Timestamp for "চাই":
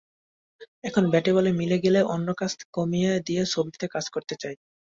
4.41-4.55